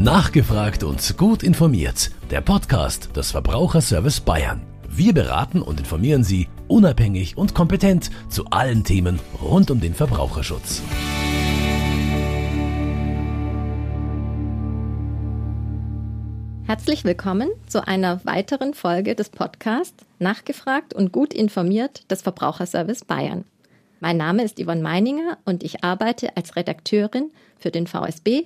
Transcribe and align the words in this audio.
Nachgefragt 0.00 0.82
und 0.82 1.18
gut 1.18 1.42
informiert. 1.42 2.10
Der 2.30 2.40
Podcast 2.40 3.14
des 3.14 3.32
Verbraucherservice 3.32 4.20
Bayern. 4.20 4.62
Wir 4.88 5.12
beraten 5.12 5.60
und 5.60 5.78
informieren 5.78 6.24
Sie 6.24 6.48
unabhängig 6.68 7.36
und 7.36 7.54
kompetent 7.54 8.10
zu 8.30 8.46
allen 8.46 8.82
Themen 8.82 9.20
rund 9.42 9.70
um 9.70 9.78
den 9.78 9.92
Verbraucherschutz. 9.92 10.80
Herzlich 16.64 17.04
willkommen 17.04 17.50
zu 17.66 17.86
einer 17.86 18.24
weiteren 18.24 18.72
Folge 18.72 19.14
des 19.14 19.28
Podcasts 19.28 20.06
Nachgefragt 20.18 20.94
und 20.94 21.12
gut 21.12 21.34
informiert 21.34 22.10
des 22.10 22.22
Verbraucherservice 22.22 23.04
Bayern. 23.04 23.44
Mein 24.00 24.16
Name 24.16 24.44
ist 24.44 24.58
Yvonne 24.58 24.80
Meininger 24.80 25.36
und 25.44 25.62
ich 25.62 25.84
arbeite 25.84 26.38
als 26.38 26.56
Redakteurin 26.56 27.30
für 27.58 27.70
den 27.70 27.86
VSB, 27.86 28.44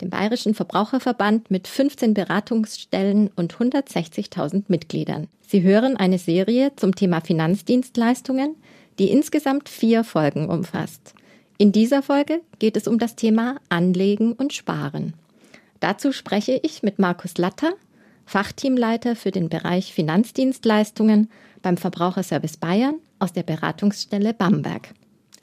den 0.00 0.10
Bayerischen 0.10 0.54
Verbraucherverband 0.54 1.50
mit 1.50 1.68
15 1.68 2.14
Beratungsstellen 2.14 3.30
und 3.36 3.54
160.000 3.54 4.64
Mitgliedern. 4.68 5.28
Sie 5.46 5.62
hören 5.62 5.96
eine 5.96 6.18
Serie 6.18 6.72
zum 6.76 6.94
Thema 6.94 7.20
Finanzdienstleistungen, 7.20 8.56
die 8.98 9.10
insgesamt 9.10 9.68
vier 9.68 10.04
Folgen 10.04 10.48
umfasst. 10.48 11.14
In 11.58 11.72
dieser 11.72 12.02
Folge 12.02 12.40
geht 12.58 12.76
es 12.76 12.88
um 12.88 12.98
das 12.98 13.14
Thema 13.14 13.56
Anlegen 13.68 14.32
und 14.32 14.52
Sparen. 14.52 15.14
Dazu 15.80 16.12
spreche 16.12 16.58
ich 16.62 16.82
mit 16.82 16.98
Markus 16.98 17.38
Latter, 17.38 17.72
Fachteamleiter 18.26 19.16
für 19.16 19.30
den 19.30 19.48
Bereich 19.48 19.92
Finanzdienstleistungen 19.92 21.28
beim 21.60 21.76
Verbraucherservice 21.76 22.56
Bayern 22.56 22.96
aus 23.18 23.32
der 23.32 23.42
Beratungsstelle 23.42 24.34
Bamberg. 24.34 24.94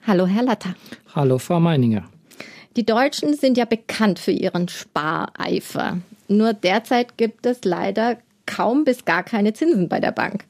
Hallo, 0.06 0.26
Herr 0.26 0.42
Latter. 0.42 0.74
Hallo, 1.14 1.38
Frau 1.38 1.60
Meininger. 1.60 2.04
Die 2.76 2.86
Deutschen 2.86 3.34
sind 3.34 3.58
ja 3.58 3.64
bekannt 3.64 4.18
für 4.18 4.30
ihren 4.30 4.68
Spareifer. 4.68 5.98
Nur 6.28 6.52
derzeit 6.52 7.16
gibt 7.16 7.44
es 7.46 7.64
leider 7.64 8.18
kaum 8.46 8.84
bis 8.84 9.04
gar 9.04 9.24
keine 9.24 9.52
Zinsen 9.52 9.88
bei 9.88 9.98
der 9.98 10.12
Bank. 10.12 10.44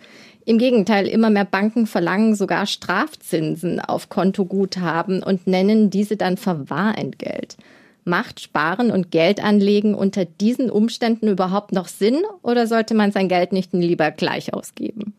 Im 0.45 0.59
Gegenteil, 0.59 1.07
immer 1.07 1.31
mehr 1.31 1.45
Banken 1.45 1.87
verlangen 1.87 2.35
sogar 2.35 2.67
Strafzinsen 2.67 3.81
auf 3.81 4.09
Kontoguthaben 4.09 5.23
und 5.23 5.47
nennen 5.47 5.91
diese 5.91 6.17
dann 6.17 6.37
Verwahrentgelt. 6.37 7.57
Macht 8.05 8.41
Sparen 8.41 8.91
und 8.91 9.11
Geldanlegen 9.11 9.95
unter 9.95 10.25
diesen 10.25 10.71
Umständen 10.71 11.29
überhaupt 11.29 11.73
noch 11.73 11.89
Sinn 11.89 12.23
oder 12.43 12.67
sollte 12.67 12.95
man 12.95 13.13
sein 13.13 13.29
Geld 13.29 13.53
nicht 13.53 13.73
lieber 13.73 14.11
gleich 14.11 14.53
ausgeben? 14.53 15.15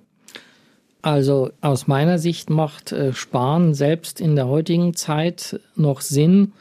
Also 1.04 1.52
aus 1.62 1.88
meiner 1.88 2.20
Sicht 2.20 2.50
macht 2.50 2.92
äh, 2.92 3.14
Sparen 3.14 3.74
selbst 3.74 4.22
in 4.22 4.36
der 4.36 4.48
heutigen 4.48 4.96
Zeit 4.96 5.60
noch 5.76 6.02
Sinn, 6.02 6.54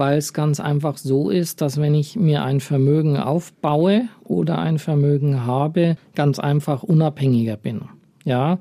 weil 0.00 0.16
es 0.16 0.32
ganz 0.32 0.60
einfach 0.60 0.96
so 0.96 1.28
ist, 1.28 1.60
dass 1.60 1.78
wenn 1.78 1.94
ich 1.94 2.16
mir 2.16 2.42
ein 2.42 2.60
Vermögen 2.60 3.18
aufbaue 3.18 4.08
oder 4.24 4.58
ein 4.58 4.78
Vermögen 4.78 5.44
habe, 5.44 5.98
ganz 6.14 6.38
einfach 6.38 6.82
unabhängiger 6.82 7.58
bin. 7.58 7.82
Ja, 8.24 8.58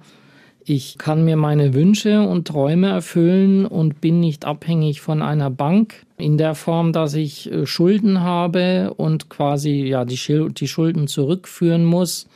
ich 0.65 0.97
kann 0.97 1.23
mir 1.23 1.37
meine 1.37 1.73
Wünsche 1.73 2.27
und 2.27 2.45
Träume 2.49 2.89
erfüllen 2.89 3.65
und 3.65 4.01
bin 4.01 4.19
nicht 4.19 4.43
abhängig 4.43 4.99
von 4.99 5.21
einer 5.21 5.49
Bank 5.49 6.05
in 6.17 6.37
der 6.37 6.55
Form, 6.55 6.91
dass 6.91 7.13
ich 7.13 7.49
äh, 7.49 7.65
Schulden 7.65 8.19
habe 8.19 8.93
und 8.97 9.29
quasi 9.29 9.85
ja 9.85 10.03
die, 10.03 10.19
die 10.51 10.67
Schulden 10.67 11.07
zurückführen 11.07 11.85
muss 11.85 12.27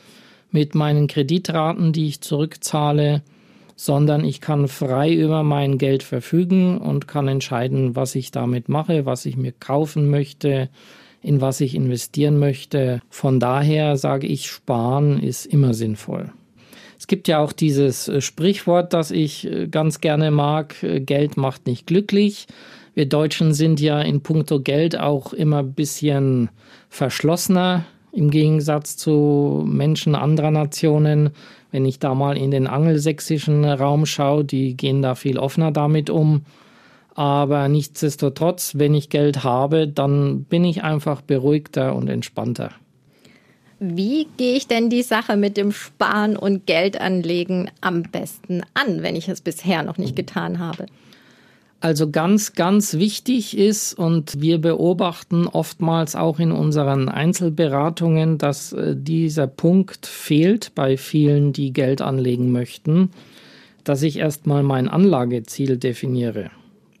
mit 0.50 0.74
meinen 0.74 1.08
Kreditraten, 1.08 1.92
die 1.92 2.06
ich 2.06 2.22
zurückzahle, 2.22 3.22
sondern 3.76 4.24
ich 4.24 4.40
kann 4.40 4.68
frei 4.68 5.12
über 5.12 5.42
mein 5.42 5.78
Geld 5.78 6.02
verfügen 6.02 6.78
und 6.78 7.08
kann 7.08 7.28
entscheiden, 7.28 7.96
was 7.96 8.14
ich 8.14 8.30
damit 8.30 8.68
mache, 8.68 9.06
was 9.06 9.26
ich 9.26 9.36
mir 9.36 9.52
kaufen 9.52 10.10
möchte, 10.10 10.68
in 11.22 11.40
was 11.40 11.60
ich 11.60 11.74
investieren 11.74 12.38
möchte. 12.38 13.00
Von 13.08 13.40
daher 13.40 13.96
sage 13.96 14.26
ich, 14.26 14.46
sparen 14.48 15.20
ist 15.20 15.46
immer 15.46 15.74
sinnvoll. 15.74 16.32
Es 16.98 17.06
gibt 17.06 17.28
ja 17.28 17.38
auch 17.40 17.52
dieses 17.52 18.08
äh, 18.08 18.20
Sprichwort, 18.20 18.92
das 18.92 19.10
ich 19.10 19.46
äh, 19.46 19.66
ganz 19.68 20.00
gerne 20.00 20.30
mag, 20.30 20.82
äh, 20.82 21.00
Geld 21.00 21.36
macht 21.36 21.66
nicht 21.66 21.86
glücklich. 21.86 22.46
Wir 22.94 23.06
Deutschen 23.06 23.54
sind 23.54 23.80
ja 23.80 24.00
in 24.00 24.22
puncto 24.22 24.60
Geld 24.60 24.98
auch 24.98 25.32
immer 25.32 25.58
ein 25.58 25.74
bisschen 25.74 26.50
verschlossener 26.88 27.84
im 28.14 28.30
Gegensatz 28.30 28.96
zu 28.96 29.64
Menschen 29.66 30.14
anderer 30.14 30.50
Nationen. 30.50 31.30
Wenn 31.70 31.84
ich 31.84 31.98
da 31.98 32.14
mal 32.14 32.36
in 32.36 32.50
den 32.50 32.66
angelsächsischen 32.66 33.64
Raum 33.64 34.06
schaue, 34.06 34.44
die 34.44 34.76
gehen 34.76 35.02
da 35.02 35.14
viel 35.14 35.38
offener 35.38 35.72
damit 35.72 36.10
um. 36.10 36.42
Aber 37.14 37.68
nichtsdestotrotz, 37.68 38.74
wenn 38.76 38.94
ich 38.94 39.08
Geld 39.08 39.44
habe, 39.44 39.88
dann 39.88 40.44
bin 40.44 40.64
ich 40.64 40.82
einfach 40.82 41.20
beruhigter 41.20 41.94
und 41.94 42.08
entspannter. 42.08 42.70
Wie 43.80 44.26
gehe 44.36 44.56
ich 44.56 44.66
denn 44.66 44.88
die 44.88 45.02
Sache 45.02 45.36
mit 45.36 45.56
dem 45.56 45.72
Sparen 45.72 46.36
und 46.36 46.66
Geldanlegen 46.66 47.70
am 47.80 48.02
besten 48.02 48.62
an, 48.74 49.02
wenn 49.02 49.16
ich 49.16 49.28
es 49.28 49.40
bisher 49.40 49.82
noch 49.82 49.98
nicht 49.98 50.16
getan 50.16 50.58
habe? 50.58 50.86
Also 51.84 52.10
ganz, 52.10 52.54
ganz 52.54 52.94
wichtig 52.94 53.58
ist, 53.58 53.92
und 53.92 54.40
wir 54.40 54.56
beobachten 54.56 55.46
oftmals 55.46 56.16
auch 56.16 56.38
in 56.38 56.50
unseren 56.50 57.10
Einzelberatungen, 57.10 58.38
dass 58.38 58.72
äh, 58.72 58.96
dieser 58.96 59.46
Punkt 59.48 60.06
fehlt 60.06 60.74
bei 60.74 60.96
vielen, 60.96 61.52
die 61.52 61.74
Geld 61.74 62.00
anlegen 62.00 62.52
möchten, 62.52 63.10
dass 63.84 64.02
ich 64.02 64.18
erstmal 64.18 64.62
mein 64.62 64.88
Anlageziel 64.88 65.76
definiere. 65.76 66.50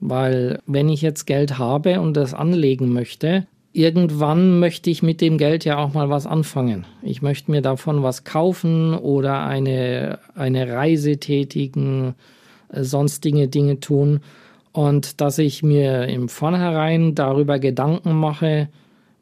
Weil 0.00 0.58
wenn 0.66 0.90
ich 0.90 1.00
jetzt 1.00 1.24
Geld 1.24 1.56
habe 1.56 2.02
und 2.02 2.14
das 2.14 2.34
anlegen 2.34 2.92
möchte, 2.92 3.46
irgendwann 3.72 4.58
möchte 4.58 4.90
ich 4.90 5.02
mit 5.02 5.22
dem 5.22 5.38
Geld 5.38 5.64
ja 5.64 5.78
auch 5.78 5.94
mal 5.94 6.10
was 6.10 6.26
anfangen. 6.26 6.84
Ich 7.00 7.22
möchte 7.22 7.50
mir 7.50 7.62
davon 7.62 8.02
was 8.02 8.24
kaufen 8.24 8.92
oder 8.92 9.46
eine, 9.46 10.18
eine 10.34 10.70
Reise 10.70 11.16
tätigen, 11.16 12.16
äh, 12.68 12.84
sonstige 12.84 13.48
Dinge 13.48 13.80
tun. 13.80 14.20
Und 14.74 15.22
dass 15.22 15.38
ich 15.38 15.62
mir 15.62 16.08
im 16.08 16.28
Vornherein 16.28 17.14
darüber 17.14 17.58
Gedanken 17.58 18.12
mache, 18.12 18.68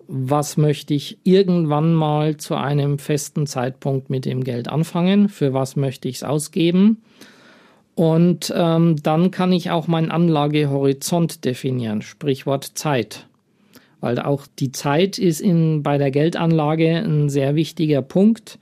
was 0.09 0.57
möchte 0.57 0.95
ich 0.95 1.19
irgendwann 1.23 1.95
mal 1.95 2.37
zu 2.37 2.57
einem 2.57 2.99
festen 2.99 3.47
Zeitpunkt 3.47 4.11
mit 4.11 4.25
dem 4.25 4.43
Geld 4.43 4.67
anfangen, 4.67 5.29
für 5.29 5.55
was 5.55 5.77
möchte 5.77 6.09
ich 6.09 6.17
es 6.17 6.25
ausgeben. 6.25 7.03
Und 7.95 8.53
ähm, 8.57 8.97
dann 9.05 9.31
kann 9.31 9.53
ich 9.53 9.71
auch 9.71 9.87
meinen 9.87 10.11
Anlagehorizont 10.11 11.45
definieren, 11.45 12.03
Sprichwort 12.03 12.73
Zeit 12.75 13.29
weil 14.03 14.19
auch 14.19 14.49
die 14.59 14.73
Zeit 14.73 15.17
ist 15.17 15.41
in, 15.41 15.83
bei 15.83 15.97
der 15.97 16.11
Geldanlage 16.11 16.97
ein 16.97 17.31
sehr 17.31 17.55
wichtiger 17.55 18.03
Punkt. 18.03 18.59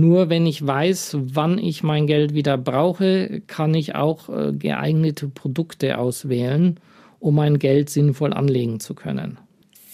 Nur 0.00 0.28
wenn 0.28 0.46
ich 0.46 0.64
weiß, 0.64 1.16
wann 1.18 1.58
ich 1.58 1.82
mein 1.82 2.06
Geld 2.06 2.32
wieder 2.32 2.56
brauche, 2.56 3.42
kann 3.48 3.74
ich 3.74 3.96
auch 3.96 4.28
äh, 4.28 4.52
geeignete 4.52 5.26
Produkte 5.26 5.98
auswählen, 5.98 6.78
um 7.18 7.34
mein 7.34 7.58
Geld 7.58 7.90
sinnvoll 7.90 8.32
anlegen 8.32 8.78
zu 8.78 8.94
können. 8.94 9.38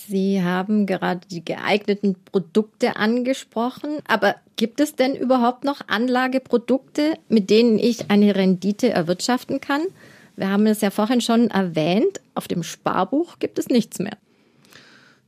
Sie 0.07 0.43
haben 0.43 0.85
gerade 0.85 1.27
die 1.31 1.43
geeigneten 1.43 2.17
Produkte 2.31 2.97
angesprochen, 2.97 4.01
aber 4.07 4.35
gibt 4.57 4.81
es 4.81 4.95
denn 4.95 5.15
überhaupt 5.15 5.65
noch 5.65 5.81
Anlageprodukte, 5.89 7.15
mit 7.31 7.49
denen 7.49 7.79
ich 7.79 8.11
eine 8.11 8.37
Rendite 8.37 8.91
erwirtschaften 8.91 9.63
kann? 9.63 9.81
Wir 10.37 10.51
haben 10.51 10.67
es 10.67 10.83
ja 10.83 10.91
vorhin 10.91 11.23
schon 11.23 11.49
erwähnt, 11.49 12.21
auf 12.35 12.47
dem 12.47 12.63
Sparbuch 12.63 13.39
gibt 13.39 13.59
es 13.59 13.69
nichts 13.69 14.01
mehr. 14.01 14.19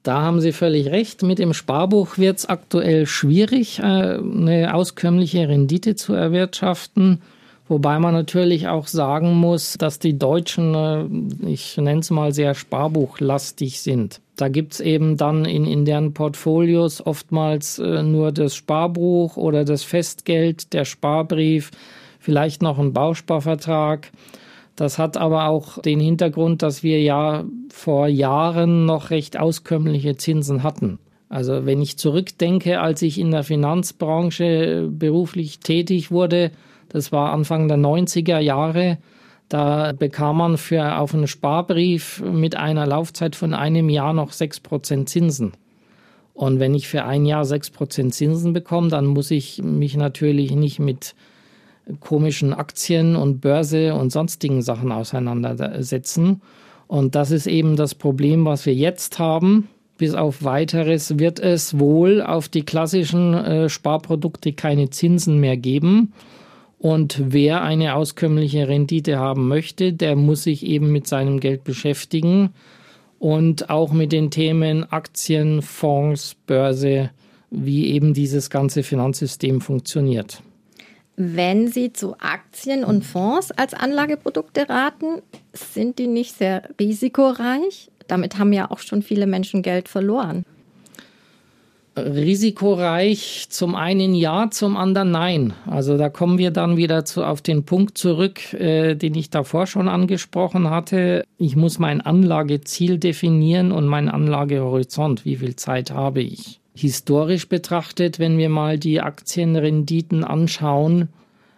Da 0.06 0.22
haben 0.22 0.40
Sie 0.40 0.52
völlig 0.52 0.92
recht. 0.92 1.24
Mit 1.24 1.40
dem 1.40 1.52
Sparbuch 1.52 2.16
wird 2.16 2.38
es 2.38 2.46
aktuell 2.46 3.06
schwierig, 3.06 3.80
äh, 3.80 3.82
eine 3.82 4.72
auskömmliche 4.72 5.48
Rendite 5.48 5.96
zu 5.96 6.14
erwirtschaften. 6.14 7.22
Wobei 7.66 7.98
man 7.98 8.14
natürlich 8.14 8.68
auch 8.68 8.86
sagen 8.86 9.34
muss, 9.34 9.76
dass 9.76 9.98
die 9.98 10.16
Deutschen, 10.16 10.74
äh, 10.76 11.48
ich 11.48 11.76
nenne 11.76 11.98
es 11.98 12.10
mal 12.10 12.32
sehr 12.32 12.54
sparbuchlastig 12.54 13.80
sind. 13.80 14.20
Da 14.36 14.46
gibt 14.46 14.74
es 14.74 14.80
eben 14.80 15.16
dann 15.16 15.44
in, 15.44 15.66
in 15.66 15.84
deren 15.84 16.14
Portfolios 16.14 17.04
oftmals 17.04 17.80
äh, 17.80 18.04
nur 18.04 18.30
das 18.30 18.54
Sparbuch 18.54 19.36
oder 19.36 19.64
das 19.64 19.82
Festgeld, 19.82 20.72
der 20.72 20.84
Sparbrief, 20.84 21.72
vielleicht 22.20 22.62
noch 22.62 22.78
ein 22.78 22.92
Bausparvertrag. 22.92 24.12
Das 24.76 24.98
hat 24.98 25.16
aber 25.16 25.48
auch 25.48 25.80
den 25.80 26.00
Hintergrund, 26.00 26.62
dass 26.62 26.82
wir 26.82 27.00
ja 27.02 27.44
vor 27.70 28.08
Jahren 28.08 28.84
noch 28.84 29.10
recht 29.10 29.38
auskömmliche 29.38 30.16
Zinsen 30.16 30.62
hatten. 30.62 30.98
Also 31.28 31.66
wenn 31.66 31.80
ich 31.80 31.98
zurückdenke, 31.98 32.80
als 32.80 33.02
ich 33.02 33.18
in 33.18 33.30
der 33.30 33.42
Finanzbranche 33.42 34.88
beruflich 34.90 35.58
tätig 35.60 36.10
wurde, 36.10 36.52
das 36.90 37.10
war 37.10 37.32
Anfang 37.32 37.68
der 37.68 37.78
90er 37.78 38.38
Jahre, 38.38 38.98
da 39.48 39.92
bekam 39.92 40.38
man 40.38 40.58
für 40.58 40.98
auf 40.98 41.14
einen 41.14 41.26
Sparbrief 41.26 42.22
mit 42.22 42.56
einer 42.56 42.86
Laufzeit 42.86 43.34
von 43.34 43.54
einem 43.54 43.88
Jahr 43.88 44.12
noch 44.12 44.32
6% 44.32 45.06
Zinsen. 45.06 45.52
Und 46.34 46.60
wenn 46.60 46.74
ich 46.74 46.86
für 46.86 47.04
ein 47.04 47.24
Jahr 47.24 47.44
6% 47.44 48.10
Zinsen 48.10 48.52
bekomme, 48.52 48.88
dann 48.88 49.06
muss 49.06 49.30
ich 49.30 49.62
mich 49.62 49.96
natürlich 49.96 50.52
nicht 50.52 50.78
mit 50.78 51.14
komischen 52.00 52.52
Aktien 52.52 53.16
und 53.16 53.40
Börse 53.40 53.94
und 53.94 54.10
sonstigen 54.10 54.62
Sachen 54.62 54.92
auseinandersetzen. 54.92 56.42
Und 56.88 57.14
das 57.14 57.30
ist 57.30 57.46
eben 57.46 57.76
das 57.76 57.94
Problem, 57.94 58.44
was 58.44 58.66
wir 58.66 58.74
jetzt 58.74 59.18
haben. 59.18 59.68
Bis 59.98 60.14
auf 60.14 60.44
weiteres 60.44 61.18
wird 61.18 61.40
es 61.40 61.78
wohl 61.78 62.22
auf 62.22 62.48
die 62.48 62.64
klassischen 62.64 63.34
äh, 63.34 63.68
Sparprodukte 63.68 64.52
keine 64.52 64.90
Zinsen 64.90 65.40
mehr 65.40 65.56
geben. 65.56 66.12
Und 66.78 67.20
wer 67.32 67.62
eine 67.62 67.94
auskömmliche 67.94 68.68
Rendite 68.68 69.18
haben 69.18 69.48
möchte, 69.48 69.92
der 69.92 70.14
muss 70.14 70.42
sich 70.42 70.66
eben 70.66 70.92
mit 70.92 71.06
seinem 71.06 71.40
Geld 71.40 71.64
beschäftigen 71.64 72.50
und 73.18 73.70
auch 73.70 73.92
mit 73.92 74.12
den 74.12 74.30
Themen 74.30 74.84
Aktien, 74.92 75.62
Fonds, 75.62 76.36
Börse, 76.46 77.10
wie 77.50 77.86
eben 77.86 78.12
dieses 78.12 78.50
ganze 78.50 78.82
Finanzsystem 78.82 79.62
funktioniert. 79.62 80.42
Wenn 81.16 81.68
Sie 81.68 81.94
zu 81.94 82.14
Aktien 82.18 82.84
und 82.84 83.02
Fonds 83.02 83.50
als 83.50 83.72
Anlageprodukte 83.72 84.68
raten, 84.68 85.22
sind 85.54 85.98
die 85.98 86.08
nicht 86.08 86.36
sehr 86.36 86.68
risikoreich? 86.78 87.90
Damit 88.06 88.38
haben 88.38 88.52
ja 88.52 88.70
auch 88.70 88.80
schon 88.80 89.02
viele 89.02 89.26
Menschen 89.26 89.62
Geld 89.62 89.88
verloren. 89.88 90.44
Risikoreich 91.96 93.46
zum 93.48 93.74
einen 93.74 94.14
ja, 94.14 94.50
zum 94.50 94.76
anderen 94.76 95.10
nein. 95.10 95.54
Also 95.64 95.96
da 95.96 96.10
kommen 96.10 96.36
wir 96.36 96.50
dann 96.50 96.76
wieder 96.76 97.06
zu, 97.06 97.24
auf 97.24 97.40
den 97.40 97.64
Punkt 97.64 97.96
zurück, 97.96 98.52
äh, 98.52 98.94
den 98.94 99.14
ich 99.14 99.30
davor 99.30 99.66
schon 99.66 99.88
angesprochen 99.88 100.68
hatte. 100.68 101.24
Ich 101.38 101.56
muss 101.56 101.78
mein 101.78 102.02
Anlageziel 102.02 102.98
definieren 102.98 103.72
und 103.72 103.86
mein 103.86 104.10
Anlagehorizont. 104.10 105.24
Wie 105.24 105.36
viel 105.36 105.56
Zeit 105.56 105.90
habe 105.90 106.20
ich? 106.20 106.60
Historisch 106.76 107.48
betrachtet, 107.48 108.18
wenn 108.18 108.36
wir 108.36 108.50
mal 108.50 108.78
die 108.78 109.00
Aktienrenditen 109.00 110.24
anschauen, 110.24 111.08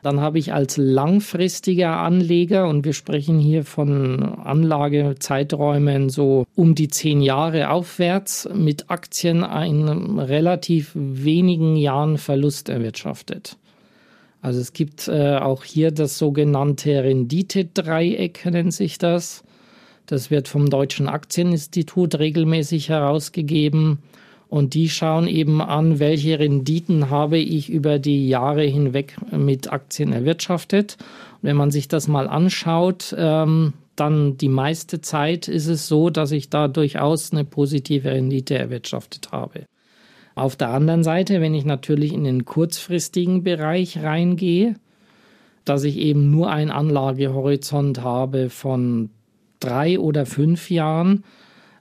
dann 0.02 0.20
habe 0.20 0.38
ich 0.38 0.52
als 0.52 0.76
langfristiger 0.76 1.96
Anleger, 1.96 2.68
und 2.68 2.84
wir 2.84 2.92
sprechen 2.92 3.40
hier 3.40 3.64
von 3.64 4.22
Anlagezeiträumen 4.22 6.08
so 6.08 6.46
um 6.54 6.76
die 6.76 6.86
zehn 6.86 7.20
Jahre 7.20 7.70
aufwärts, 7.70 8.48
mit 8.54 8.90
Aktien 8.90 9.42
in 9.42 10.20
relativ 10.20 10.92
wenigen 10.94 11.74
Jahren 11.74 12.16
Verlust 12.16 12.68
erwirtschaftet. 12.68 13.56
Also 14.40 14.60
es 14.60 14.72
gibt 14.72 15.08
äh, 15.08 15.36
auch 15.36 15.64
hier 15.64 15.90
das 15.90 16.16
sogenannte 16.16 17.02
Renditedreieck, 17.02 18.46
nennt 18.46 18.72
sich 18.72 18.98
das. 18.98 19.42
Das 20.06 20.30
wird 20.30 20.46
vom 20.46 20.70
Deutschen 20.70 21.08
Aktieninstitut 21.08 22.20
regelmäßig 22.20 22.88
herausgegeben. 22.88 23.98
Und 24.48 24.72
die 24.74 24.88
schauen 24.88 25.28
eben 25.28 25.60
an, 25.60 25.98
welche 25.98 26.38
Renditen 26.38 27.10
habe 27.10 27.38
ich 27.38 27.68
über 27.68 27.98
die 27.98 28.28
Jahre 28.28 28.62
hinweg 28.62 29.16
mit 29.30 29.70
Aktien 29.70 30.12
erwirtschaftet. 30.12 30.96
Und 31.42 31.48
wenn 31.48 31.56
man 31.56 31.70
sich 31.70 31.88
das 31.88 32.08
mal 32.08 32.28
anschaut, 32.28 33.14
ähm, 33.18 33.74
dann 33.94 34.36
die 34.38 34.48
meiste 34.48 35.00
Zeit 35.00 35.48
ist 35.48 35.66
es 35.66 35.86
so, 35.86 36.08
dass 36.08 36.32
ich 36.32 36.48
da 36.48 36.68
durchaus 36.68 37.32
eine 37.32 37.44
positive 37.44 38.10
Rendite 38.10 38.56
erwirtschaftet 38.56 39.32
habe. 39.32 39.66
Auf 40.34 40.56
der 40.56 40.68
anderen 40.70 41.02
Seite, 41.02 41.40
wenn 41.40 41.54
ich 41.54 41.64
natürlich 41.64 42.12
in 42.12 42.24
den 42.24 42.44
kurzfristigen 42.44 43.42
Bereich 43.42 43.98
reingehe, 43.98 44.76
dass 45.64 45.84
ich 45.84 45.98
eben 45.98 46.30
nur 46.30 46.50
einen 46.50 46.70
Anlagehorizont 46.70 48.02
habe 48.02 48.48
von 48.48 49.10
drei 49.60 49.98
oder 49.98 50.26
fünf 50.26 50.70
Jahren, 50.70 51.24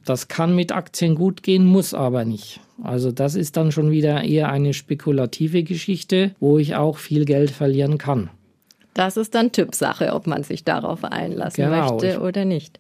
das 0.10 0.28
kann 0.28 0.56
mit 0.56 0.72
Aktien 0.72 1.16
gut 1.16 1.44
gehen, 1.44 1.66
muss 1.66 1.94
aber 1.94 2.26
nicht. 2.26 2.60
Also 2.84 3.12
das 3.12 3.36
ist 3.36 3.58
dann 3.58 3.72
schon 3.72 3.92
wieder 3.92 4.24
eher 4.24 4.50
eine 4.50 4.74
spekulative 4.74 5.64
Geschichte, 5.64 6.32
wo 6.40 6.58
ich 6.58 6.76
auch 6.76 6.98
viel 6.98 7.26
Geld 7.26 7.52
verlieren 7.52 7.98
kann. 7.98 8.30
Das 8.94 9.18
ist 9.18 9.36
dann 9.36 9.52
Typsache, 9.52 10.14
ob 10.14 10.26
man 10.26 10.44
sich 10.44 10.64
darauf 10.64 11.04
einlassen 11.04 11.66
genau. 11.66 11.94
möchte 11.94 12.22
oder 12.22 12.46
nicht. 12.46 12.80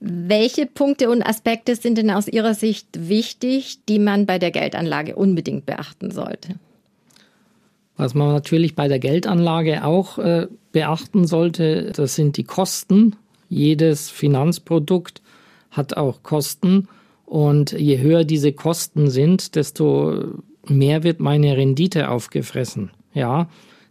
Welche 0.00 0.66
Punkte 0.66 1.10
und 1.10 1.22
Aspekte 1.22 1.76
sind 1.76 1.98
denn 1.98 2.10
aus 2.10 2.28
Ihrer 2.28 2.54
Sicht 2.54 2.88
wichtig, 3.08 3.78
die 3.88 3.98
man 3.98 4.26
bei 4.26 4.38
der 4.38 4.50
Geldanlage 4.50 5.16
unbedingt 5.16 5.66
beachten 5.66 6.10
sollte? 6.10 6.56
Was 7.96 8.14
man 8.14 8.32
natürlich 8.32 8.74
bei 8.74 8.88
der 8.88 8.98
Geldanlage 8.98 9.84
auch 9.84 10.18
äh, 10.18 10.48
beachten 10.72 11.26
sollte, 11.26 11.92
das 11.92 12.16
sind 12.16 12.36
die 12.36 12.44
Kosten. 12.44 13.16
Jedes 13.48 14.10
Finanzprodukt 14.10 15.22
hat 15.76 15.96
auch 15.96 16.22
Kosten. 16.22 16.88
Und 17.26 17.72
je 17.72 17.98
höher 17.98 18.24
diese 18.24 18.52
Kosten 18.52 19.10
sind, 19.10 19.54
desto 19.54 20.24
mehr 20.66 21.02
wird 21.02 21.20
meine 21.20 21.56
Rendite 21.56 22.10
aufgefressen, 22.10 22.90
ja, 23.12 23.48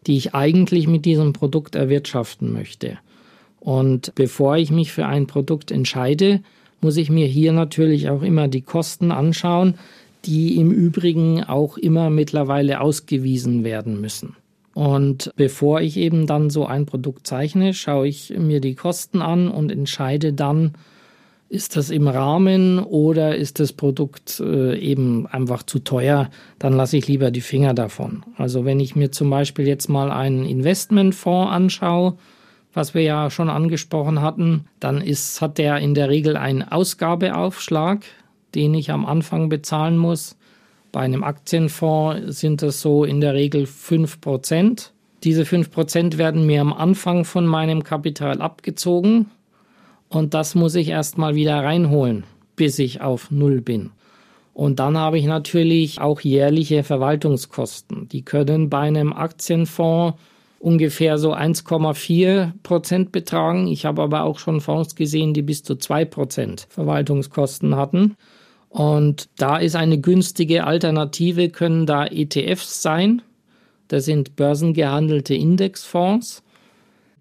die 0.08 0.18
ich 0.18 0.34
eigentlich 0.36 0.88
mit 0.88 1.06
diesem 1.06 1.34
Produkt 1.34 1.76
erwirtschaften 1.76 2.52
möchte. 2.52 2.98
Und 3.60 4.14
bevor 4.16 4.58
ich 4.58 4.72
mich 4.72 4.92
für 4.92 5.06
ein 5.06 5.28
Produkt 5.28 5.72
entscheide, 5.72 6.42
muss 6.82 6.98
ich 6.98 7.10
mir 7.10 7.28
hier 7.28 7.54
natürlich 7.54 8.10
auch 8.10 8.22
immer 8.22 8.48
die 8.48 8.62
Kosten 8.62 9.12
anschauen, 9.12 9.76
die 10.26 10.58
im 10.58 10.72
Übrigen 10.72 11.44
auch 11.44 11.78
immer 11.78 12.10
mittlerweile 12.10 12.82
ausgewiesen 12.82 13.64
werden 13.64 14.00
müssen. 14.00 14.36
Und 14.74 15.32
bevor 15.36 15.82
ich 15.82 15.98
eben 15.98 16.26
dann 16.26 16.50
so 16.50 16.66
ein 16.66 16.86
Produkt 16.86 17.28
zeichne, 17.28 17.74
schaue 17.74 18.08
ich 18.08 18.34
mir 18.38 18.60
die 18.60 18.76
Kosten 18.76 19.22
an 19.22 19.50
und 19.50 19.72
entscheide 19.72 20.34
dann, 20.34 20.74
ist 21.54 21.78
das 21.78 21.92
im 21.92 22.08
Rahmen 22.08 22.80
oder 22.80 23.36
ist 23.36 23.60
das 23.60 23.74
Produkt 23.74 24.40
äh, 24.40 24.76
eben 24.76 25.28
einfach 25.28 25.62
zu 25.62 25.78
teuer? 25.78 26.32
Dann 26.58 26.74
lasse 26.74 26.98
ich 26.98 27.08
lieber 27.08 27.30
die 27.30 27.42
Finger 27.42 27.76
davon. 27.76 28.24
Also 28.38 28.66
wenn 28.66 28.80
ich 28.80 28.96
mir 28.96 29.12
zum 29.12 29.30
Beispiel 29.30 29.68
jetzt 29.68 29.88
mal 29.88 30.12
einen 30.12 30.46
Investmentfonds 30.46 31.52
anschaue, 31.52 32.18
was 32.74 32.96
wir 32.96 33.04
ja 33.04 33.30
schon 33.30 33.52
angesprochen 33.52 34.20
hatten, 34.22 34.66
dann 34.80 35.00
ist, 35.00 35.42
hat 35.42 35.60
der 35.60 35.78
in 35.78 35.94
der 35.94 36.10
Regel 36.10 36.38
einen 36.38 36.64
Ausgabeaufschlag, 36.64 38.02
den 38.56 38.74
ich 38.74 38.90
am 38.90 39.06
Anfang 39.06 39.48
bezahlen 39.50 40.00
muss. 40.00 40.36
Bei 40.92 41.02
einem 41.02 41.24
Aktienfonds 41.24 42.40
sind 42.40 42.64
das 42.64 42.82
so 42.82 43.04
in 43.04 43.22
der 43.22 43.36
Regel 43.36 43.66
5%. 43.66 44.90
Diese 45.24 45.44
5% 45.44 46.18
werden 46.18 46.48
mir 46.48 46.62
am 46.62 46.74
Anfang 46.74 47.26
von 47.26 47.46
meinem 47.46 47.84
Kapital 47.84 48.42
abgezogen 48.42 49.28
und 50.14 50.34
das 50.34 50.54
muss 50.54 50.76
ich 50.76 50.90
erstmal 50.90 51.36
wieder 51.36 51.64
reinholen, 51.64 52.24
bis 52.56 52.78
ich 52.78 53.02
auf 53.02 53.32
Null 53.32 53.62
bin. 53.62 53.92
Und 54.54 54.80
dann 54.80 54.98
habe 54.98 55.18
ich 55.18 55.26
natürlich 55.26 56.00
auch 56.00 56.22
jährliche 56.22 56.84
Verwaltungskosten. 56.84 58.08
Die 58.10 58.22
können 58.22 58.70
bei 58.70 58.82
einem 58.82 59.12
Aktienfonds 59.12 60.20
ungefähr 60.60 61.18
so 61.18 61.34
1,4 61.34 62.52
Prozent 62.62 63.12
betragen. 63.12 63.68
Ich 63.68 63.86
habe 63.86 64.04
aber 64.04 64.24
auch 64.24 64.38
schon 64.38 64.62
Fonds 64.62 64.96
gesehen, 64.96 65.34
die 65.34 65.42
bis 65.42 65.64
zu 65.64 65.76
2 65.76 66.06
Prozent 66.06 66.68
Verwaltungskosten 66.70 67.76
hatten. 67.76 68.16
Und 68.70 69.30
da 69.38 69.58
ist 69.58 69.76
eine 69.76 70.00
günstige 70.00 70.66
Alternative, 70.66 71.50
können 71.50 71.88
da 71.88 72.06
ETFs 72.06 72.84
sein. 72.84 73.24
Das 73.88 74.06
sind 74.06 74.36
börsengehandelte 74.36 75.34
Indexfonds 75.34 76.44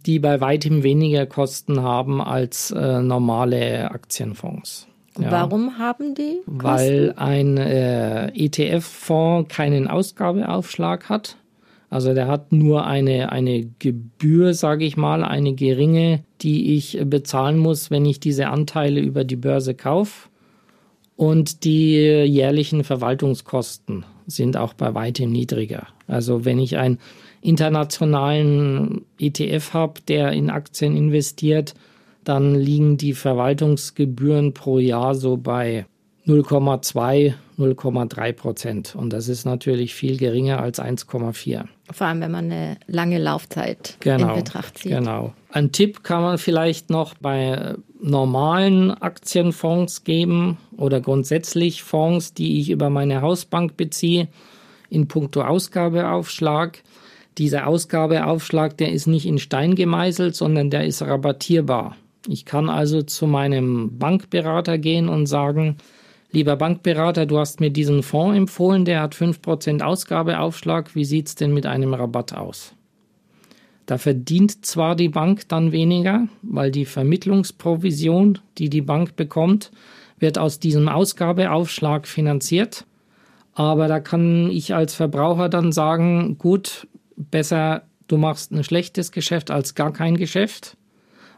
die 0.07 0.19
bei 0.19 0.41
weitem 0.41 0.83
weniger 0.83 1.27
Kosten 1.27 1.83
haben 1.83 2.21
als 2.21 2.71
äh, 2.71 3.01
normale 3.01 3.91
Aktienfonds. 3.91 4.89
Ja. 5.19 5.31
Warum 5.31 5.79
haben 5.79 6.15
die? 6.15 6.41
Kosten? 6.47 6.63
Weil 6.63 7.15
ein 7.17 7.57
äh, 7.59 8.29
ETF-Fonds 8.29 9.55
keinen 9.55 9.89
Ausgabeaufschlag 9.89 11.09
hat. 11.09 11.37
Also 11.91 12.15
der 12.15 12.27
hat 12.27 12.53
nur 12.53 12.87
eine, 12.87 13.33
eine 13.33 13.69
Gebühr, 13.79 14.55
sage 14.55 14.87
ich 14.87 14.97
mal, 14.97 15.23
eine 15.23 15.55
geringe, 15.55 16.25
die 16.41 16.75
ich 16.75 16.99
bezahlen 17.05 17.59
muss, 17.59 17.91
wenn 17.91 18.07
ich 18.07 18.19
diese 18.19 18.49
Anteile 18.49 19.01
über 19.01 19.25
die 19.25 19.37
Börse 19.37 19.75
kaufe. 19.75 20.31
Und 21.17 21.65
die 21.65 21.93
jährlichen 21.93 22.83
Verwaltungskosten 22.83 24.07
sind 24.27 24.57
auch 24.57 24.73
bei 24.73 24.95
weitem 24.95 25.31
niedriger. 25.31 25.89
Also 26.07 26.47
wenn 26.47 26.59
ich 26.59 26.79
ein 26.79 26.99
internationalen 27.43 29.05
ETF 29.19 29.75
habe, 29.75 30.01
der 30.09 30.33
in 30.33 30.49
Aktien 30.49 30.97
investiert, 30.97 31.75
dann 32.25 32.55
liegen 32.55 32.97
die 32.97 33.15
Verwaltungsgebühren 33.15 34.55
pro 34.55 34.79
Jahr 34.79 35.15
so 35.15 35.37
bei 35.37 35.87
0,2, 36.27 37.35
0,3 37.59 38.33
Prozent. 38.33 38.95
Und 38.95 39.13
das 39.13 39.29
ist 39.29 39.45
natürlich 39.45 39.93
viel 39.93 40.17
geringer 40.19 40.61
als 40.61 40.81
1,4. 40.81 41.65
Vor 41.91 42.07
allem, 42.07 42.21
wenn 42.21 42.31
man 42.31 42.45
eine 42.45 42.77
lange 42.87 43.19
Laufzeit 43.19 43.97
genau, 43.99 44.31
in 44.31 44.37
Betracht 44.37 44.79
zieht. 44.79 44.93
Genau. 44.93 45.33
Ein 45.51 45.73
Tipp 45.73 46.05
kann 46.05 46.23
man 46.23 46.39
vielleicht 46.39 46.91
noch 46.91 47.15
bei 47.15 47.75
normalen 48.01 48.93
Aktienfonds 48.93 50.05
geben 50.05 50.59
oder 50.77 51.01
grundsätzlich 51.01 51.83
Fonds, 51.83 52.35
die 52.35 52.61
ich 52.61 52.71
über 52.71 52.89
meine 52.89 53.21
Hausbank 53.21 53.77
beziehe, 53.77 54.29
in 54.91 55.09
puncto 55.09 55.43
Ausgabeaufschlag. 55.43 56.83
Dieser 57.39 57.67
Ausgabeaufschlag, 57.67 58.77
der 58.77 58.93
ist 58.93 59.07
nicht 59.07 59.27
in 59.27 59.39
Stein 59.39 59.75
gemeißelt, 59.75 60.37
sondern 60.37 60.71
der 60.71 60.85
ist 60.85 61.03
rabattierbar. 61.03 61.97
Ich 62.29 62.45
kann 62.45 62.69
also 62.69 63.03
zu 63.03 63.27
meinem 63.27 63.99
Bankberater 63.99 64.79
gehen 64.79 65.09
und 65.09 65.27
sagen, 65.27 65.79
lieber 66.31 66.57
Bankberater, 66.57 67.27
du 67.27 67.39
hast 67.39 67.61
mir 67.61 67.71
diesen 67.71 68.03
Fonds 68.03 68.37
empfohlen, 68.37 68.85
der 68.85 69.01
hat 69.01 69.15
5% 69.15 69.83
Ausgabeaufschlag, 69.83 70.95
wie 70.95 71.05
sieht 71.05 71.29
es 71.29 71.35
denn 71.35 71.55
mit 71.55 71.67
einem 71.67 71.95
Rabatt 71.95 72.35
aus? 72.35 72.75
Da 73.87 73.99
verdient 73.99 74.65
zwar 74.65 74.95
die 74.95 75.09
Bank 75.09 75.49
dann 75.49 75.73
weniger, 75.73 76.29
weil 76.43 76.71
die 76.71 76.85
Vermittlungsprovision, 76.85 78.39
die 78.59 78.71
die 78.71 78.83
Bank 78.83 79.17
bekommt, 79.17 79.73
wird 80.19 80.39
aus 80.39 80.61
diesem 80.61 80.89
Ausgabeaufschlag 80.89 82.07
finanziert. 82.07 82.87
Aber 83.55 83.89
da 83.89 84.01
kann 84.01 84.49
ich 84.51 84.75
als 84.75 84.95
Verbraucher 84.95 85.49
dann 85.49 85.73
sagen, 85.73 86.39
gut, 86.39 86.87
besser 87.17 87.83
du 88.13 88.19
machst 88.19 88.53
ein 88.53 88.63
schlechtes 88.63 89.11
Geschäft 89.11 89.51
als 89.51 89.75
gar 89.75 89.93
kein 89.93 90.17
Geschäft. 90.17 90.77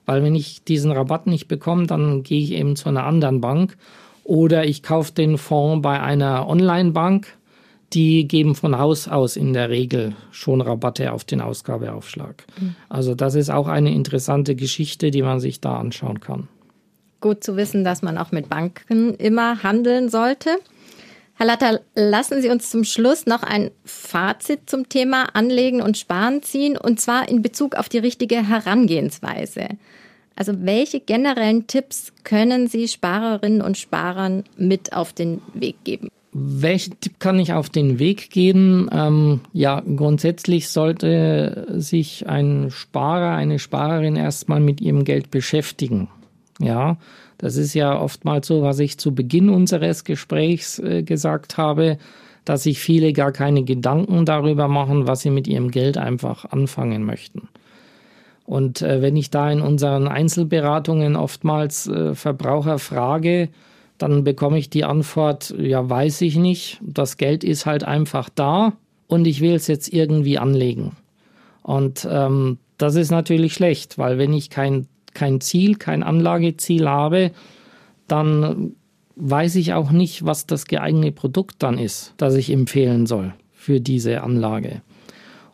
Weil 0.06 0.22
wenn 0.22 0.34
ich 0.34 0.64
diesen 0.64 0.92
Rabatt 0.92 1.26
nicht 1.26 1.48
bekomme, 1.48 1.86
dann 1.86 2.22
gehe 2.22 2.42
ich 2.42 2.52
eben 2.52 2.76
zu 2.76 2.88
einer 2.88 3.04
anderen 3.04 3.40
Bank. 3.40 3.76
Oder 4.24 4.64
ich 4.64 4.82
kaufe 4.82 5.12
den 5.12 5.38
Fonds 5.38 5.82
bei 5.82 6.00
einer 6.00 6.46
Online-Bank. 6.48 7.26
Die 7.92 8.26
geben 8.26 8.54
von 8.54 8.76
Haus 8.76 9.08
aus 9.08 9.36
in 9.36 9.52
der 9.52 9.70
Regel 9.70 10.14
schon 10.30 10.60
Rabatte 10.60 11.12
auf 11.12 11.24
den 11.24 11.40
Ausgabeaufschlag. 11.40 12.44
Mhm. 12.60 12.74
Also 12.88 13.14
das 13.14 13.34
ist 13.34 13.50
auch 13.50 13.68
eine 13.68 13.94
interessante 13.94 14.56
Geschichte, 14.56 15.10
die 15.10 15.22
man 15.22 15.38
sich 15.38 15.60
da 15.60 15.76
anschauen 15.76 16.20
kann. 16.20 16.48
Gut 17.20 17.44
zu 17.44 17.56
wissen, 17.56 17.84
dass 17.84 18.02
man 18.02 18.18
auch 18.18 18.32
mit 18.32 18.48
Banken 18.48 19.14
immer 19.14 19.62
handeln 19.62 20.08
sollte. 20.08 20.58
Herr 21.36 21.46
Latter, 21.46 21.80
lassen 21.96 22.40
Sie 22.40 22.48
uns 22.48 22.70
zum 22.70 22.84
Schluss 22.84 23.26
noch 23.26 23.42
ein 23.42 23.72
Fazit 23.84 24.70
zum 24.70 24.88
Thema 24.88 25.34
Anlegen 25.34 25.82
und 25.82 25.98
Sparen 25.98 26.42
ziehen, 26.42 26.76
und 26.76 27.00
zwar 27.00 27.28
in 27.28 27.42
Bezug 27.42 27.74
auf 27.74 27.88
die 27.88 27.98
richtige 27.98 28.48
Herangehensweise. 28.48 29.66
Also 30.36 30.52
welche 30.64 31.00
generellen 31.00 31.66
Tipps 31.66 32.12
können 32.22 32.68
Sie 32.68 32.86
Sparerinnen 32.86 33.62
und 33.62 33.76
Sparern 33.76 34.44
mit 34.56 34.92
auf 34.92 35.12
den 35.12 35.42
Weg 35.54 35.76
geben? 35.84 36.08
Welchen 36.32 36.98
Tipp 36.98 37.20
kann 37.20 37.38
ich 37.38 37.52
auf 37.52 37.68
den 37.68 38.00
Weg 38.00 38.30
geben? 38.30 38.88
Ähm, 38.92 39.40
ja, 39.52 39.80
grundsätzlich 39.80 40.68
sollte 40.68 41.66
sich 41.76 42.28
ein 42.28 42.70
Sparer, 42.70 43.36
eine 43.36 43.60
Sparerin 43.60 44.16
erstmal 44.16 44.58
mit 44.58 44.80
ihrem 44.80 45.04
Geld 45.04 45.30
beschäftigen. 45.30 46.08
Ja, 46.60 46.96
das 47.44 47.58
ist 47.58 47.74
ja 47.74 48.00
oftmals 48.00 48.46
so, 48.46 48.62
was 48.62 48.78
ich 48.78 48.96
zu 48.96 49.14
Beginn 49.14 49.50
unseres 49.50 50.04
Gesprächs 50.04 50.78
äh, 50.78 51.02
gesagt 51.02 51.58
habe, 51.58 51.98
dass 52.46 52.62
sich 52.62 52.78
viele 52.78 53.12
gar 53.12 53.32
keine 53.32 53.64
Gedanken 53.64 54.24
darüber 54.24 54.66
machen, 54.66 55.06
was 55.06 55.20
sie 55.20 55.28
mit 55.28 55.46
ihrem 55.46 55.70
Geld 55.70 55.98
einfach 55.98 56.46
anfangen 56.46 57.04
möchten. 57.04 57.48
Und 58.46 58.80
äh, 58.80 59.02
wenn 59.02 59.14
ich 59.14 59.28
da 59.28 59.50
in 59.50 59.60
unseren 59.60 60.08
Einzelberatungen 60.08 61.16
oftmals 61.16 61.86
äh, 61.86 62.14
Verbraucher 62.14 62.78
frage, 62.78 63.50
dann 63.98 64.24
bekomme 64.24 64.56
ich 64.56 64.70
die 64.70 64.84
Antwort, 64.84 65.54
ja, 65.58 65.86
weiß 65.86 66.22
ich 66.22 66.36
nicht, 66.36 66.80
das 66.80 67.18
Geld 67.18 67.44
ist 67.44 67.66
halt 67.66 67.84
einfach 67.84 68.30
da 68.34 68.72
und 69.06 69.26
ich 69.26 69.42
will 69.42 69.52
es 69.52 69.66
jetzt 69.66 69.92
irgendwie 69.92 70.38
anlegen. 70.38 70.92
Und 71.62 72.08
ähm, 72.10 72.56
das 72.78 72.94
ist 72.94 73.10
natürlich 73.10 73.52
schlecht, 73.52 73.98
weil 73.98 74.16
wenn 74.16 74.32
ich 74.32 74.48
kein 74.48 74.86
kein 75.14 75.40
Ziel, 75.40 75.76
kein 75.76 76.02
Anlageziel 76.02 76.88
habe, 76.88 77.30
dann 78.08 78.74
weiß 79.16 79.56
ich 79.56 79.72
auch 79.72 79.90
nicht, 79.90 80.24
was 80.24 80.46
das 80.46 80.66
geeignete 80.66 81.12
Produkt 81.12 81.62
dann 81.62 81.78
ist, 81.78 82.14
das 82.16 82.34
ich 82.34 82.50
empfehlen 82.50 83.06
soll 83.06 83.32
für 83.52 83.80
diese 83.80 84.22
Anlage. 84.22 84.82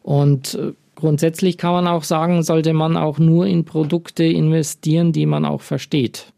Und 0.02 0.54
äh, 0.54 0.72
grundsätzlich 0.94 1.58
kann 1.58 1.72
man 1.72 1.86
auch 1.86 2.04
sagen, 2.04 2.42
sollte 2.42 2.72
man 2.72 2.96
auch 2.96 3.18
nur 3.18 3.46
in 3.46 3.64
Produkte 3.64 4.24
investieren, 4.24 5.12
die 5.12 5.26
man 5.26 5.44
auch 5.44 5.60
versteht. 5.60 6.32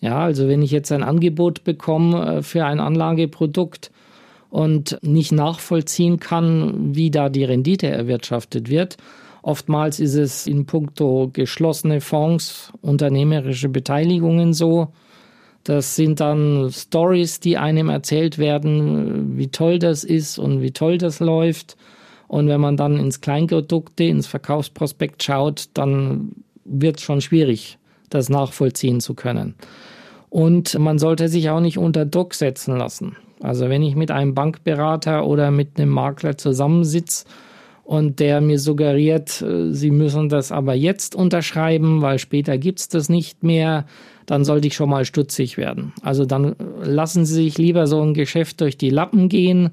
Ja, 0.00 0.18
also 0.18 0.48
wenn 0.48 0.62
ich 0.62 0.72
jetzt 0.72 0.92
ein 0.92 1.02
Angebot 1.02 1.64
bekomme 1.64 2.36
äh, 2.36 2.42
für 2.42 2.64
ein 2.64 2.80
Anlageprodukt 2.80 3.90
und 4.50 4.98
nicht 5.02 5.32
nachvollziehen 5.32 6.20
kann, 6.20 6.94
wie 6.94 7.10
da 7.10 7.30
die 7.30 7.44
Rendite 7.44 7.86
erwirtschaftet 7.86 8.68
wird, 8.68 8.98
Oftmals 9.42 9.98
ist 9.98 10.14
es 10.14 10.46
in 10.46 10.66
puncto 10.66 11.28
geschlossene 11.32 12.00
Fonds, 12.00 12.72
unternehmerische 12.80 13.68
Beteiligungen 13.68 14.54
so. 14.54 14.88
Das 15.64 15.96
sind 15.96 16.20
dann 16.20 16.70
Stories, 16.70 17.40
die 17.40 17.58
einem 17.58 17.88
erzählt 17.88 18.38
werden, 18.38 19.36
wie 19.36 19.48
toll 19.48 19.80
das 19.80 20.04
ist 20.04 20.38
und 20.38 20.62
wie 20.62 20.70
toll 20.70 20.96
das 20.96 21.18
läuft. 21.18 21.76
Und 22.28 22.48
wenn 22.48 22.60
man 22.60 22.76
dann 22.76 22.98
ins 22.98 23.20
Kleingedruckte, 23.20 24.04
ins 24.04 24.28
Verkaufsprospekt 24.28 25.22
schaut, 25.22 25.66
dann 25.74 26.32
wird 26.64 26.98
es 26.98 27.02
schon 27.02 27.20
schwierig, 27.20 27.78
das 28.10 28.28
nachvollziehen 28.28 29.00
zu 29.00 29.14
können. 29.14 29.56
Und 30.30 30.78
man 30.78 30.98
sollte 30.98 31.28
sich 31.28 31.50
auch 31.50 31.60
nicht 31.60 31.78
unter 31.78 32.06
Druck 32.06 32.34
setzen 32.34 32.76
lassen. 32.76 33.16
Also 33.40 33.68
wenn 33.68 33.82
ich 33.82 33.96
mit 33.96 34.12
einem 34.12 34.34
Bankberater 34.34 35.26
oder 35.26 35.50
mit 35.50 35.78
einem 35.78 35.90
Makler 35.90 36.38
zusammensitze 36.38 37.24
und 37.84 38.20
der 38.20 38.40
mir 38.40 38.58
suggeriert, 38.58 39.42
äh, 39.42 39.72
Sie 39.72 39.90
müssen 39.90 40.28
das 40.28 40.52
aber 40.52 40.74
jetzt 40.74 41.14
unterschreiben, 41.14 42.02
weil 42.02 42.18
später 42.18 42.58
gibt 42.58 42.80
es 42.80 42.88
das 42.88 43.08
nicht 43.08 43.42
mehr, 43.42 43.86
dann 44.26 44.44
sollte 44.44 44.68
ich 44.68 44.74
schon 44.74 44.90
mal 44.90 45.04
stutzig 45.04 45.56
werden. 45.56 45.92
Also 46.02 46.24
dann 46.24 46.54
lassen 46.82 47.26
Sie 47.26 47.34
sich 47.34 47.58
lieber 47.58 47.86
so 47.86 48.00
ein 48.00 48.14
Geschäft 48.14 48.60
durch 48.60 48.78
die 48.78 48.90
Lappen 48.90 49.28
gehen 49.28 49.70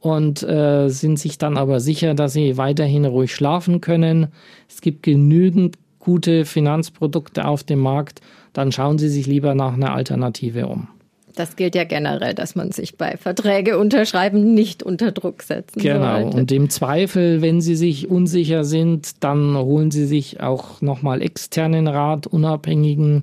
und 0.00 0.42
äh, 0.42 0.88
sind 0.88 1.18
sich 1.18 1.38
dann 1.38 1.56
aber 1.56 1.80
sicher, 1.80 2.14
dass 2.14 2.34
Sie 2.34 2.56
weiterhin 2.58 3.04
ruhig 3.04 3.34
schlafen 3.34 3.80
können. 3.80 4.28
Es 4.68 4.80
gibt 4.80 5.02
genügend 5.02 5.76
gute 5.98 6.44
Finanzprodukte 6.44 7.46
auf 7.46 7.64
dem 7.64 7.80
Markt, 7.80 8.20
dann 8.52 8.70
schauen 8.70 8.98
Sie 8.98 9.08
sich 9.08 9.26
lieber 9.26 9.54
nach 9.54 9.74
einer 9.74 9.92
Alternative 9.94 10.66
um. 10.66 10.88
Das 11.36 11.54
gilt 11.54 11.74
ja 11.74 11.84
generell, 11.84 12.34
dass 12.34 12.56
man 12.56 12.72
sich 12.72 12.96
bei 12.96 13.18
Verträge 13.18 13.78
unterschreiben 13.78 14.54
nicht 14.54 14.82
unter 14.82 15.12
Druck 15.12 15.42
setzen 15.42 15.80
genau. 15.80 16.22
sollte. 16.22 16.36
Und 16.38 16.50
im 16.50 16.70
Zweifel, 16.70 17.42
wenn 17.42 17.60
Sie 17.60 17.76
sich 17.76 18.10
unsicher 18.10 18.64
sind, 18.64 19.22
dann 19.22 19.54
holen 19.54 19.90
Sie 19.90 20.06
sich 20.06 20.40
auch 20.40 20.80
nochmal 20.80 21.20
externen 21.20 21.88
Rat, 21.88 22.26
unabhängigen. 22.26 23.22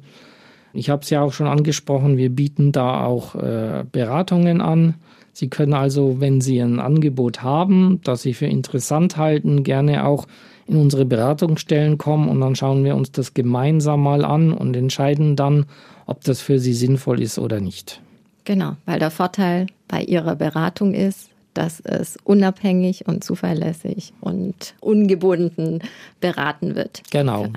Ich 0.73 0.91
habe 0.91 1.01
es 1.01 1.09
ja 1.09 1.21
auch 1.21 1.33
schon 1.33 1.47
angesprochen, 1.47 2.17
wir 2.17 2.29
bieten 2.29 2.71
da 2.71 3.03
auch 3.03 3.33
äh, 3.33 3.83
Beratungen 3.91 4.61
an. 4.61 4.93
Sie 5.31 5.49
können 5.49 5.73
also, 5.73 6.19
wenn 6.19 6.39
Sie 6.39 6.59
ein 6.59 6.79
Angebot 6.79 7.41
haben, 7.41 7.99
das 8.03 8.21
Sie 8.21 8.35
für 8.35 8.45
interessant 8.45 9.17
halten, 9.17 9.63
gerne 9.63 10.05
auch 10.05 10.27
in 10.67 10.77
unsere 10.77 11.05
Beratungsstellen 11.05 11.97
kommen 11.97 12.29
und 12.29 12.39
dann 12.41 12.55
schauen 12.55 12.83
wir 12.83 12.95
uns 12.95 13.11
das 13.11 13.33
gemeinsam 13.33 14.01
mal 14.03 14.23
an 14.23 14.53
und 14.53 14.75
entscheiden 14.75 15.35
dann, 15.35 15.65
ob 16.05 16.23
das 16.23 16.41
für 16.41 16.59
Sie 16.59 16.73
sinnvoll 16.73 17.21
ist 17.21 17.39
oder 17.39 17.59
nicht. 17.59 18.01
Genau, 18.45 18.75
weil 18.85 18.99
der 18.99 19.11
Vorteil 19.11 19.67
bei 19.87 20.03
Ihrer 20.03 20.35
Beratung 20.35 20.93
ist, 20.93 21.29
dass 21.53 21.79
es 21.81 22.17
unabhängig 22.23 23.07
und 23.07 23.23
zuverlässig 23.23 24.13
und 24.21 24.73
ungebunden 24.79 25.81
beraten 26.19 26.75
wird. 26.75 27.03
Genau. 27.11 27.47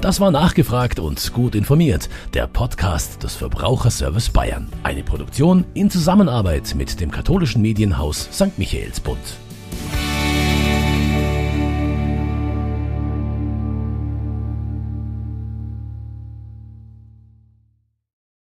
Das 0.00 0.18
war 0.18 0.30
nachgefragt 0.30 0.98
und 0.98 1.30
gut 1.34 1.54
informiert. 1.54 2.08
Der 2.32 2.46
Podcast 2.46 3.22
des 3.22 3.34
Verbraucherservice 3.34 4.30
Bayern. 4.30 4.66
Eine 4.82 5.02
Produktion 5.02 5.66
in 5.74 5.90
Zusammenarbeit 5.90 6.74
mit 6.74 7.02
dem 7.02 7.10
katholischen 7.10 7.60
Medienhaus 7.60 8.30
St. 8.32 8.58
Michaelsbund. 8.58 9.18